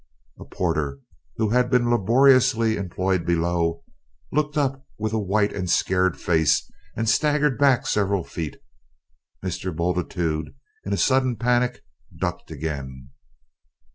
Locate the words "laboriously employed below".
1.91-3.83